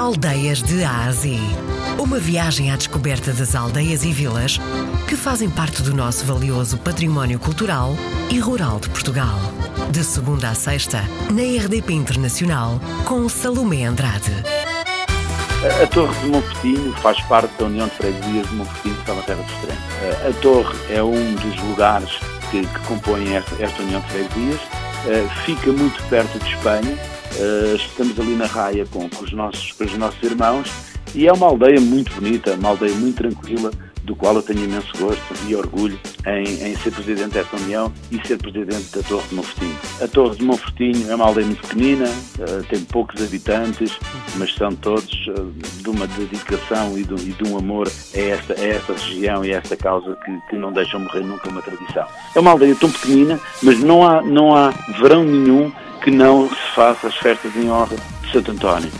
Aldeias 0.00 0.62
de 0.62 0.82
Ásia. 0.82 1.38
Uma 1.98 2.18
viagem 2.18 2.72
à 2.72 2.76
descoberta 2.76 3.34
das 3.34 3.54
aldeias 3.54 4.02
e 4.02 4.10
vilas 4.10 4.58
que 5.06 5.14
fazem 5.14 5.50
parte 5.50 5.82
do 5.82 5.94
nosso 5.94 6.24
valioso 6.24 6.78
património 6.78 7.38
cultural 7.38 7.94
e 8.30 8.38
rural 8.38 8.80
de 8.80 8.88
Portugal. 8.88 9.38
De 9.90 10.02
segunda 10.02 10.48
a 10.48 10.54
sexta, 10.54 11.02
na 11.30 11.42
RDP 11.42 11.92
Internacional, 11.92 12.80
com 13.04 13.28
Salomé 13.28 13.84
Andrade. 13.84 14.32
A 15.82 15.86
Torre 15.88 16.18
de 16.20 16.28
Monfortinho 16.28 16.94
faz 17.02 17.20
parte 17.24 17.52
da 17.58 17.66
União 17.66 17.86
de 17.86 17.94
Freguesias 17.96 18.48
de 18.48 18.54
Monfortinho, 18.54 18.94
que 18.94 19.00
está 19.02 19.14
na 19.14 19.22
Terra 19.22 19.42
do 19.42 19.52
Extremo. 19.52 20.30
A 20.30 20.40
Torre 20.40 20.78
é 20.88 21.02
um 21.02 21.34
dos 21.34 21.62
lugares 21.64 22.10
que, 22.50 22.62
que 22.62 22.80
compõem 22.86 23.36
esta, 23.36 23.62
esta 23.62 23.82
União 23.82 24.00
de 24.00 24.08
Freguesias. 24.08 24.60
Fica 25.44 25.70
muito 25.70 26.02
perto 26.04 26.38
de 26.38 26.54
Espanha, 26.54 26.96
Uh, 27.38 27.76
estamos 27.76 28.18
ali 28.18 28.34
na 28.34 28.46
raia 28.46 28.86
com, 28.86 29.08
com, 29.08 29.24
os 29.24 29.32
nossos, 29.32 29.72
com 29.72 29.84
os 29.84 29.96
nossos 29.96 30.22
irmãos 30.22 30.70
e 31.14 31.26
é 31.26 31.32
uma 31.32 31.46
aldeia 31.46 31.80
muito 31.80 32.12
bonita, 32.14 32.54
uma 32.54 32.70
aldeia 32.70 32.94
muito 32.94 33.16
tranquila, 33.16 33.70
do 34.04 34.16
qual 34.16 34.34
eu 34.34 34.42
tenho 34.42 34.64
imenso 34.64 34.90
gosto 34.98 35.22
e 35.46 35.54
orgulho 35.54 35.98
em, 36.26 36.42
em 36.42 36.76
ser 36.76 36.90
presidente 36.90 37.34
desta 37.34 37.56
União 37.56 37.92
e 38.10 38.26
ser 38.26 38.38
presidente 38.38 38.90
da 38.96 39.02
Torre 39.02 39.28
de 39.28 39.34
Monfortinho. 39.34 39.76
A 40.00 40.08
Torre 40.08 40.36
de 40.36 40.44
Monfortinho 40.44 41.10
é 41.10 41.14
uma 41.14 41.26
aldeia 41.26 41.46
muito 41.46 41.60
pequenina, 41.60 42.08
uh, 42.08 42.64
tem 42.68 42.80
poucos 42.80 43.22
habitantes, 43.22 43.98
mas 44.36 44.54
são 44.54 44.74
todos 44.74 45.26
uh, 45.28 45.52
de 45.82 45.88
uma 45.88 46.06
dedicação 46.06 46.98
e 46.98 47.04
de, 47.04 47.14
e 47.14 47.32
de, 47.32 47.48
um 47.48 47.58
amor 47.58 47.88
a 47.88 48.18
esta, 48.18 48.54
a 48.54 48.64
esta 48.64 48.92
região 48.94 49.44
e 49.44 49.52
a 49.52 49.58
esta 49.58 49.76
causa 49.76 50.16
que, 50.24 50.40
que 50.48 50.56
não 50.56 50.72
deixam 50.72 51.00
morrer 51.00 51.20
nunca 51.20 51.48
uma 51.48 51.62
tradição. 51.62 52.06
É 52.34 52.40
uma 52.40 52.52
aldeia 52.52 52.74
tão 52.74 52.90
pequenina, 52.90 53.38
mas 53.62 53.78
não 53.78 54.06
há, 54.06 54.22
não 54.22 54.56
há 54.56 54.70
verão 55.00 55.24
nenhum 55.24 55.70
que 56.02 56.10
não 56.10 56.48
faça 56.74 57.08
as 57.08 57.16
festas 57.16 57.54
em 57.56 57.70
honra 57.70 57.96
de 58.22 58.32
Santo 58.32 58.52
António. 58.52 58.90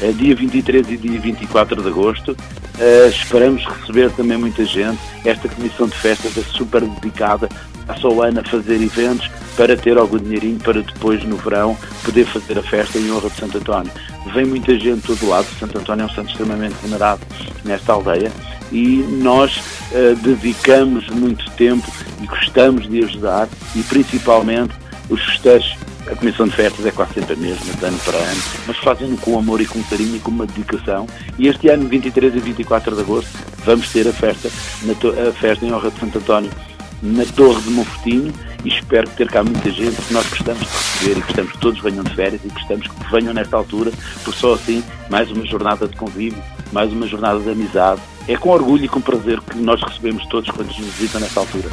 É 0.00 0.12
dia 0.12 0.34
23 0.34 0.90
e 0.90 0.96
dia 0.96 1.20
24 1.20 1.82
de 1.82 1.88
agosto. 1.88 2.32
Uh, 2.32 3.08
esperamos 3.08 3.64
receber 3.64 4.10
também 4.12 4.38
muita 4.38 4.64
gente. 4.64 4.98
Esta 5.24 5.48
comissão 5.48 5.86
de 5.86 5.96
festas 5.96 6.36
é 6.36 6.42
super 6.42 6.80
dedicada 6.80 7.48
à 7.86 7.94
Solana 7.96 8.40
a 8.40 8.44
fazer 8.44 8.80
eventos 8.80 9.30
para 9.56 9.76
ter 9.76 9.98
algum 9.98 10.16
dinheirinho 10.16 10.58
para 10.58 10.80
depois, 10.80 11.22
no 11.24 11.36
verão, 11.36 11.76
poder 12.02 12.24
fazer 12.24 12.58
a 12.58 12.62
festa 12.62 12.98
em 12.98 13.10
honra 13.12 13.28
de 13.28 13.36
Santo 13.36 13.58
António. 13.58 13.92
Vem 14.32 14.46
muita 14.46 14.78
gente 14.78 15.00
de 15.00 15.02
todo 15.02 15.28
lado. 15.28 15.46
Santo 15.58 15.78
António 15.78 16.04
é 16.04 16.06
um 16.06 16.10
santo 16.10 16.30
extremamente 16.30 16.74
venerado 16.82 17.20
nesta 17.64 17.92
aldeia 17.92 18.32
e 18.72 19.04
nós 19.22 19.58
uh, 19.92 20.16
dedicamos 20.16 21.08
muito 21.10 21.50
tempo 21.52 21.86
e 22.22 22.26
gostamos 22.26 22.88
de 22.88 23.04
ajudar 23.04 23.48
e 23.74 23.82
principalmente 23.82 24.74
os 25.10 25.22
festejos 25.24 25.76
a 26.10 26.16
comissão 26.16 26.46
de 26.46 26.56
festas 26.56 26.84
é 26.84 26.90
quase 26.90 27.14
sempre 27.14 27.34
a 27.34 27.36
mesma, 27.36 27.72
de 27.72 27.84
ano 27.84 27.98
para 27.98 28.16
ano, 28.16 28.42
mas 28.66 28.76
fazem-no 28.78 29.16
com 29.18 29.38
amor 29.38 29.60
e 29.60 29.66
com 29.66 29.82
carinho 29.84 30.16
e 30.16 30.18
com 30.18 30.30
uma 30.30 30.46
dedicação. 30.46 31.06
E 31.38 31.46
este 31.46 31.68
ano, 31.68 31.88
23 31.88 32.34
e 32.34 32.40
24 32.40 32.96
de 32.96 33.00
agosto, 33.00 33.30
vamos 33.64 33.90
ter 33.90 34.08
a 34.08 34.12
festa, 34.12 34.48
a 34.48 35.32
festa 35.32 35.64
em 35.64 35.72
honra 35.72 35.90
de 35.90 36.00
Santo 36.00 36.18
António 36.18 36.50
na 37.02 37.24
Torre 37.24 37.62
de 37.62 37.70
Monfortinho 37.70 38.32
e 38.64 38.68
espero 38.68 39.08
ter 39.10 39.28
cá 39.28 39.42
muita 39.42 39.70
gente 39.70 39.96
que 40.02 40.12
nós 40.12 40.26
gostamos 40.28 40.60
de 40.60 40.68
receber 40.68 41.18
e 41.18 41.22
gostamos 41.22 41.52
que 41.52 41.58
todos 41.58 41.80
venham 41.80 42.04
de 42.04 42.14
férias 42.14 42.40
e 42.44 42.48
gostamos 42.48 42.86
que 42.86 43.10
venham 43.10 43.32
nesta 43.32 43.56
altura, 43.56 43.90
porque 44.24 44.38
só 44.38 44.54
assim, 44.54 44.82
mais 45.08 45.30
uma 45.30 45.46
jornada 45.46 45.86
de 45.88 45.96
convívio, 45.96 46.42
mais 46.72 46.92
uma 46.92 47.06
jornada 47.06 47.40
de 47.40 47.50
amizade. 47.50 48.00
É 48.28 48.36
com 48.36 48.50
orgulho 48.50 48.84
e 48.84 48.88
com 48.88 49.00
prazer 49.00 49.40
que 49.40 49.56
nós 49.58 49.80
recebemos 49.82 50.26
todos 50.26 50.50
quando 50.50 50.68
nos 50.68 50.76
visitam 50.76 51.20
nesta 51.20 51.40
altura. 51.40 51.68